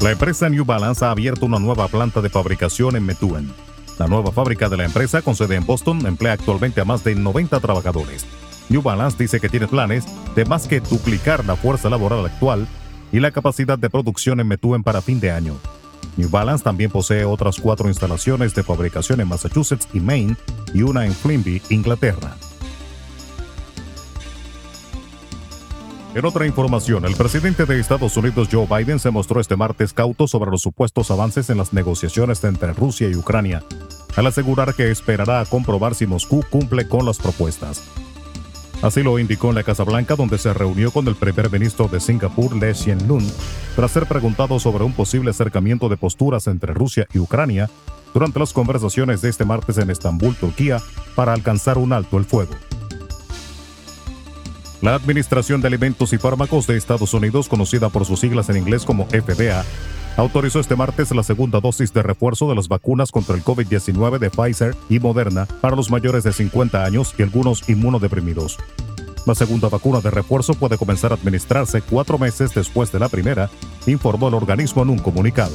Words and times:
La 0.00 0.12
empresa 0.12 0.48
New 0.48 0.64
Balance 0.64 1.04
ha 1.04 1.10
abierto 1.10 1.46
una 1.46 1.58
nueva 1.58 1.88
planta 1.88 2.20
de 2.20 2.30
fabricación 2.30 2.94
en 2.94 3.04
Methuen. 3.04 3.52
La 3.98 4.06
nueva 4.06 4.30
fábrica 4.30 4.68
de 4.68 4.76
la 4.76 4.84
empresa, 4.84 5.22
con 5.22 5.34
sede 5.34 5.56
en 5.56 5.66
Boston, 5.66 6.06
emplea 6.06 6.34
actualmente 6.34 6.80
a 6.80 6.84
más 6.84 7.02
de 7.02 7.16
90 7.16 7.58
trabajadores. 7.58 8.24
New 8.68 8.82
Balance 8.82 9.16
dice 9.18 9.40
que 9.40 9.48
tiene 9.48 9.66
planes 9.66 10.04
de 10.36 10.44
más 10.44 10.68
que 10.68 10.78
duplicar 10.78 11.44
la 11.44 11.56
fuerza 11.56 11.90
laboral 11.90 12.24
actual 12.24 12.68
y 13.10 13.18
la 13.18 13.32
capacidad 13.32 13.76
de 13.76 13.90
producción 13.90 14.38
en 14.38 14.46
Methuen 14.46 14.84
para 14.84 15.02
fin 15.02 15.18
de 15.18 15.32
año. 15.32 15.56
New 16.16 16.30
Balance 16.30 16.64
también 16.64 16.90
posee 16.90 17.24
otras 17.24 17.60
cuatro 17.60 17.88
instalaciones 17.88 18.54
de 18.54 18.62
fabricación 18.62 19.20
en 19.20 19.28
Massachusetts 19.28 19.88
y 19.92 20.00
Maine 20.00 20.36
y 20.72 20.82
una 20.82 21.06
en 21.06 21.12
Flimby, 21.12 21.62
Inglaterra. 21.70 22.36
En 26.14 26.24
otra 26.24 26.46
información, 26.46 27.04
el 27.04 27.14
presidente 27.14 27.66
de 27.66 27.78
Estados 27.78 28.16
Unidos 28.16 28.48
Joe 28.50 28.66
Biden 28.66 28.98
se 28.98 29.10
mostró 29.10 29.38
este 29.38 29.54
martes 29.54 29.92
cauto 29.92 30.26
sobre 30.26 30.50
los 30.50 30.62
supuestos 30.62 31.10
avances 31.10 31.50
en 31.50 31.58
las 31.58 31.74
negociaciones 31.74 32.42
entre 32.44 32.72
Rusia 32.72 33.10
y 33.10 33.16
Ucrania, 33.16 33.62
al 34.16 34.26
asegurar 34.26 34.72
que 34.72 34.90
esperará 34.90 35.40
a 35.40 35.44
comprobar 35.44 35.94
si 35.94 36.06
Moscú 36.06 36.42
cumple 36.48 36.88
con 36.88 37.04
las 37.04 37.18
propuestas. 37.18 37.82
Así 38.82 39.02
lo 39.02 39.18
indicó 39.18 39.48
en 39.48 39.54
la 39.54 39.62
Casa 39.62 39.84
Blanca, 39.84 40.16
donde 40.16 40.38
se 40.38 40.52
reunió 40.52 40.90
con 40.90 41.08
el 41.08 41.16
primer 41.16 41.50
ministro 41.50 41.88
de 41.88 41.98
Singapur, 41.98 42.54
Lee 42.54 42.74
Hsien 42.74 43.08
Loong, 43.08 43.26
tras 43.74 43.90
ser 43.90 44.06
preguntado 44.06 44.60
sobre 44.60 44.84
un 44.84 44.92
posible 44.92 45.30
acercamiento 45.30 45.88
de 45.88 45.96
posturas 45.96 46.46
entre 46.46 46.74
Rusia 46.74 47.06
y 47.12 47.18
Ucrania 47.18 47.70
durante 48.12 48.38
las 48.38 48.52
conversaciones 48.52 49.22
de 49.22 49.30
este 49.30 49.44
martes 49.44 49.78
en 49.78 49.90
Estambul, 49.90 50.36
Turquía, 50.36 50.80
para 51.14 51.32
alcanzar 51.32 51.78
un 51.78 51.92
alto 51.92 52.18
el 52.18 52.24
fuego. 52.24 52.52
La 54.82 54.94
Administración 54.94 55.62
de 55.62 55.68
Alimentos 55.68 56.12
y 56.12 56.18
Fármacos 56.18 56.66
de 56.66 56.76
Estados 56.76 57.14
Unidos, 57.14 57.48
conocida 57.48 57.88
por 57.88 58.04
sus 58.04 58.20
siglas 58.20 58.48
en 58.50 58.58
inglés 58.58 58.84
como 58.84 59.06
FDA, 59.06 59.64
autorizó 60.16 60.60
este 60.60 60.76
martes 60.76 61.14
la 61.14 61.22
segunda 61.22 61.60
dosis 61.60 61.92
de 61.92 62.02
refuerzo 62.02 62.48
de 62.48 62.54
las 62.54 62.68
vacunas 62.68 63.12
contra 63.12 63.36
el 63.36 63.44
COVID-19 63.44 64.18
de 64.18 64.30
Pfizer 64.30 64.74
y 64.88 64.98
Moderna 64.98 65.46
para 65.60 65.76
los 65.76 65.90
mayores 65.90 66.24
de 66.24 66.32
50 66.32 66.84
años 66.84 67.14
y 67.18 67.22
algunos 67.22 67.68
inmunodeprimidos. 67.68 68.56
La 69.26 69.34
segunda 69.34 69.68
vacuna 69.68 70.00
de 70.00 70.10
refuerzo 70.10 70.54
puede 70.54 70.78
comenzar 70.78 71.10
a 71.10 71.16
administrarse 71.16 71.82
cuatro 71.82 72.16
meses 72.16 72.54
después 72.54 72.92
de 72.92 73.00
la 73.00 73.08
primera, 73.08 73.50
informó 73.86 74.28
el 74.28 74.34
organismo 74.34 74.82
en 74.82 74.90
un 74.90 74.98
comunicado. 74.98 75.54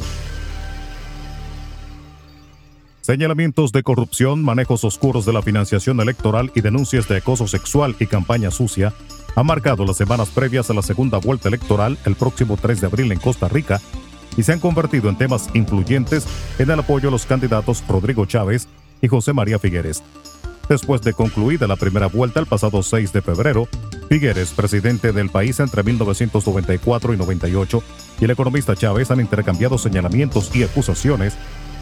Señalamientos 3.00 3.72
de 3.72 3.81
corrupción, 3.81 4.44
manejos 4.44 4.84
oscuros 4.84 5.25
de 5.25 5.34
la 5.34 5.42
financiación 5.42 6.00
electoral 6.02 6.52
y 6.53 6.62
denuncias 6.62 7.08
de 7.08 7.18
acoso 7.18 7.48
sexual 7.48 7.96
y 8.00 8.06
campaña 8.06 8.52
sucia 8.52 8.94
han 9.36 9.46
marcado 9.46 9.86
las 9.86 9.98
semanas 9.98 10.30
previas 10.30 10.70
a 10.70 10.73
la 10.73 10.81
segunda 10.81 11.18
vuelta 11.18 11.48
electoral 11.48 11.98
el 12.06 12.16
próximo 12.16 12.58
3 12.62 12.81
de 12.81 12.88
abril 12.88 13.12
en 13.12 13.20
Costa 13.20 13.48
Rica 13.48 13.81
y 14.38 14.44
se 14.44 14.54
han 14.54 14.60
convertido 14.60 15.10
en 15.10 15.18
temas 15.18 15.50
influyentes 15.54 16.26
en 16.60 16.70
el 16.70 16.80
apoyo 16.80 17.10
a 17.10 17.12
los 17.12 17.26
candidatos 17.26 17.84
Rodrigo 17.88 18.26
Chávez 18.26 18.68
y 19.02 19.08
José 19.08 19.34
María 19.34 19.60
Figueres. 19.60 20.04
Después 20.70 21.02
de 21.02 21.14
concluida 21.14 21.68
la 21.68 21.76
primera 21.76 22.08
vuelta 22.08 22.40
el 22.40 22.46
pasado 22.46 22.82
6 22.82 23.12
de 23.12 23.22
febrero, 23.22 23.68
Figueres, 24.08 24.52
presidente 24.52 25.12
del 25.12 25.30
país 25.30 25.59
entre 25.59 25.84
1994 25.84 27.14
y 27.14 27.18
98, 27.18 27.84
y 28.20 28.26
el 28.26 28.32
economista 28.32 28.76
Chávez 28.76 29.12
han 29.12 29.20
intercambiado 29.20 29.78
señalamientos 29.78 30.50
y 30.56 30.64
acusaciones 30.64 31.34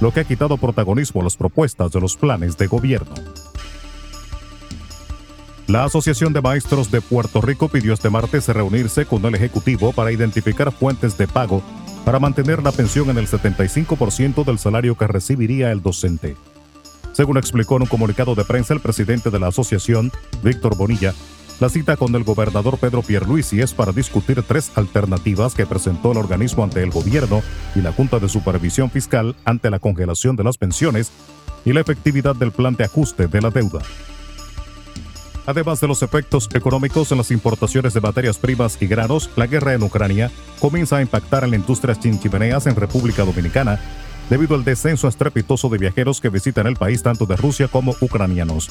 lo 0.02 0.12
que 0.12 0.22
ha 0.22 0.24
quitado 0.24 0.58
protagonismo 0.58 1.22
a 1.22 1.26
las 1.26 1.38
propuestas 1.38 1.92
de 1.92 2.00
los 2.00 2.16
planes 2.16 2.58
de 2.58 2.68
gobierno. 2.68 3.14
La 5.68 5.84
Asociación 5.84 6.34
de 6.34 6.42
Maestros 6.42 6.90
de 6.90 7.00
Puerto 7.00 7.42
Rico 7.42 7.68
pidió 7.68 7.94
este 7.94 8.10
martes 8.10 8.48
reunirse 8.48 9.06
con 9.06 9.24
el 9.26 9.36
Ejecutivo 9.36 9.92
para 9.92 10.12
identificar 10.12 10.72
fuentes 10.72 11.16
de 11.16 11.28
pago 11.28 11.62
para 12.06 12.20
mantener 12.20 12.64
la 12.64 12.72
pensión 12.72 13.10
en 13.10 13.18
el 13.18 13.28
75% 13.28 14.44
del 14.44 14.60
salario 14.60 14.96
que 14.98 15.08
recibiría 15.08 15.72
el 15.72 15.82
docente. 15.82 16.36
Según 17.14 17.38
explicó 17.38 17.76
en 17.76 17.84
un 17.84 17.88
comunicado 17.88 18.36
de 18.36 18.46
prensa 18.46 18.74
el 18.74 18.80
presidente 18.80 19.30
de 19.30 19.40
la 19.40 19.48
asociación, 19.48 20.12
Víctor 20.44 20.78
Bonilla, 20.78 21.14
la 21.60 21.68
cita 21.68 21.98
con 21.98 22.16
el 22.16 22.24
gobernador 22.24 22.78
Pedro 22.78 23.02
Pierluisi 23.02 23.60
es 23.60 23.74
para 23.74 23.92
discutir 23.92 24.42
tres 24.44 24.72
alternativas 24.76 25.54
que 25.54 25.66
presentó 25.66 26.14
el 26.14 26.18
organismo 26.18 26.64
ante 26.64 26.82
el 26.82 26.90
gobierno 26.90 27.42
y 27.76 27.82
la 27.82 27.92
Junta 27.92 28.20
de 28.20 28.30
Supervisión 28.30 28.90
Fiscal 28.90 29.36
ante 29.44 29.70
la 29.70 29.80
congelación 29.80 30.38
de 30.38 30.46
las 30.46 30.58
pensiones 30.58 31.12
y 31.66 31.74
la 31.74 31.82
efectividad 31.82 32.36
del 32.36 32.54
plan 32.54 32.76
de 32.76 32.86
ajuste 32.86 33.28
de 33.28 33.42
la 33.42 33.50
deuda. 33.50 33.80
Además 35.50 35.82
de 35.82 35.88
los 35.88 36.04
efectos 36.04 36.48
económicos 36.54 37.12
en 37.12 37.18
las 37.18 37.32
importaciones 37.32 37.96
de 37.96 38.02
materias 38.02 38.38
primas 38.38 38.78
y 38.80 38.86
granos, 38.86 39.32
la 39.36 39.48
guerra 39.48 39.74
en 39.74 39.82
Ucrania 39.82 40.30
comienza 40.60 40.98
a 40.98 41.02
impactar 41.02 41.44
en 41.44 41.50
la 41.50 41.56
industria 41.56 41.96
chinchimeneas 41.96 42.68
en 42.68 42.76
República 42.76 43.26
Dominicana 43.26 43.80
debido 44.30 44.54
al 44.54 44.64
descenso 44.64 45.08
estrepitoso 45.08 45.68
de 45.70 45.80
viajeros 45.80 46.22
que 46.22 46.30
visitan 46.30 46.68
el 46.68 46.76
país 46.76 47.02
tanto 47.02 47.26
de 47.26 47.36
Rusia 47.36 47.68
como 47.68 47.96
ucranianos. 48.00 48.70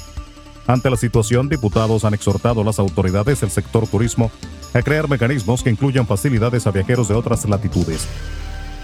Ante 0.68 0.88
la 0.88 0.96
situación, 0.96 1.48
diputados 1.48 2.04
han 2.04 2.14
exhortado 2.14 2.60
a 2.60 2.64
las 2.64 2.78
autoridades 2.78 3.40
del 3.40 3.50
sector 3.50 3.88
turismo 3.88 4.30
a 4.72 4.80
crear 4.80 5.08
mecanismos 5.08 5.64
que 5.64 5.70
incluyan 5.70 6.06
facilidades 6.06 6.68
a 6.68 6.70
viajeros 6.70 7.08
de 7.08 7.14
otras 7.16 7.44
latitudes. 7.48 8.06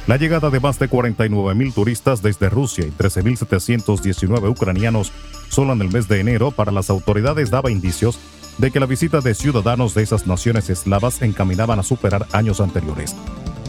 La 0.07 0.19
llegada 0.19 0.51
de 0.51 0.61
más 0.61 0.79
de 0.79 0.91
49.000 0.91 1.73
turistas 1.73 2.21
desde 2.21 2.51
Rusia 2.51 2.85
y 2.87 2.91
13.719 2.91 4.51
ucranianos 4.51 5.13
solo 5.49 5.73
en 5.73 5.81
el 5.81 5.91
mes 5.91 6.09
de 6.09 6.21
enero 6.21 6.51
para 6.51 6.73
las 6.73 6.91
autoridades 6.91 7.51
daba 7.51 7.71
indicios 7.71 8.19
de 8.59 8.71
que 8.71 8.81
la 8.81 8.87
visita 8.87 9.23
de 9.23 9.35
ciudadanos 9.35 9.95
de 9.95 10.03
esas 10.03 10.27
naciones 10.27 10.69
eslavas 10.69 11.23
encaminaban 11.23 11.79
a 11.79 11.83
superar 11.83 12.27
años 12.33 12.61
anteriores. 12.61 13.17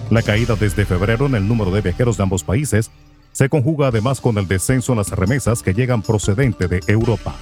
La 0.09 0.21
caída 0.23 0.55
desde 0.55 0.85
febrero 0.85 1.25
en 1.25 1.35
el 1.35 1.47
número 1.47 1.71
de 1.71 1.81
viajeros 1.81 2.17
de 2.17 2.23
ambos 2.23 2.43
países 2.43 2.91
se 3.31 3.47
conjuga 3.47 3.87
además 3.87 4.19
con 4.19 4.37
el 4.37 4.47
descenso 4.47 4.91
en 4.91 4.97
las 4.97 5.11
remesas 5.11 5.63
que 5.63 5.73
llegan 5.73 6.01
procedente 6.01 6.67
de 6.67 6.81
Europa. 6.87 7.35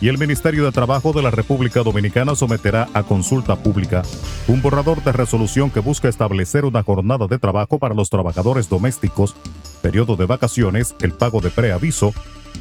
Y 0.00 0.08
el 0.08 0.18
Ministerio 0.18 0.64
de 0.64 0.72
Trabajo 0.72 1.12
de 1.12 1.22
la 1.22 1.30
República 1.30 1.82
Dominicana 1.82 2.34
someterá 2.34 2.88
a 2.94 3.02
consulta 3.02 3.56
pública 3.56 4.02
un 4.46 4.62
borrador 4.62 5.02
de 5.02 5.12
resolución 5.12 5.70
que 5.70 5.80
busca 5.80 6.08
establecer 6.08 6.64
una 6.64 6.82
jornada 6.82 7.26
de 7.26 7.38
trabajo 7.38 7.78
para 7.78 7.94
los 7.94 8.10
trabajadores 8.10 8.68
domésticos, 8.68 9.34
periodo 9.82 10.16
de 10.16 10.26
vacaciones, 10.26 10.94
el 11.00 11.12
pago 11.12 11.40
de 11.40 11.50
preaviso 11.50 12.14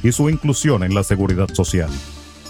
y 0.03 0.11
su 0.11 0.29
inclusión 0.29 0.83
en 0.83 0.95
la 0.95 1.03
seguridad 1.03 1.49
social. 1.53 1.89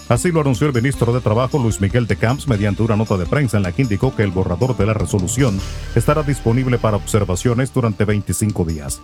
Así 0.08 0.32
lo 0.32 0.40
anunció 0.40 0.66
el 0.66 0.72
ministro 0.72 1.12
de 1.12 1.20
Trabajo 1.20 1.58
Luis 1.58 1.82
Miguel 1.82 2.06
de 2.06 2.16
Camps 2.16 2.48
mediante 2.48 2.82
una 2.82 2.96
nota 2.96 3.18
de 3.18 3.26
prensa 3.26 3.58
en 3.58 3.64
la 3.64 3.72
que 3.72 3.82
indicó 3.82 4.16
que 4.16 4.22
el 4.22 4.30
borrador 4.30 4.74
de 4.74 4.86
la 4.86 4.94
resolución 4.94 5.60
estará 5.94 6.22
disponible 6.22 6.78
para 6.78 6.96
observaciones 6.96 7.74
durante 7.74 8.06
25 8.06 8.64
días. 8.64 9.02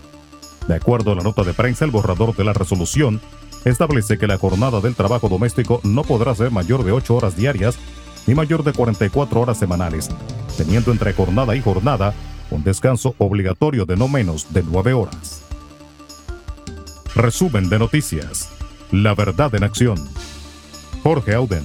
De 0.67 0.75
acuerdo 0.75 1.13
a 1.13 1.15
la 1.15 1.23
nota 1.23 1.43
de 1.43 1.53
prensa, 1.53 1.85
el 1.85 1.91
borrador 1.91 2.35
de 2.35 2.45
la 2.45 2.55
resolución 2.55 3.21
establece 3.65 4.19
que 4.19 4.27
la 4.27 4.39
jornada 4.39 4.81
del 4.81 4.95
trabajo 4.95 5.29
doméstico 5.29 5.81
no 5.85 6.03
podrá 6.03 6.35
ser 6.35 6.51
mayor 6.51 6.85
de 6.85 6.93
8 6.93 7.15
horas 7.15 7.37
diarias 7.37 7.79
ni 8.27 8.35
mayor 8.35 8.65
de 8.65 8.73
44 8.73 9.41
horas 9.41 9.59
semanales, 9.59 10.11
teniendo 10.57 10.93
entre 10.93 11.13
jornada 11.13 11.55
y 11.57 11.61
jornada 11.61 12.15
un 12.51 12.63
descanso 12.63 13.15
obligatorio 13.19 13.85
de 13.85 13.97
no 13.97 14.09
menos 14.09 14.53
de 14.53 14.63
9 14.63 14.93
horas. 14.93 15.43
Resumen 17.15 17.69
de 17.69 17.79
noticias. 17.79 18.51
La 18.91 19.15
verdad 19.15 19.55
en 19.55 19.65
acción. 19.65 19.99
Jorge 21.03 21.35
Auden. 21.35 21.65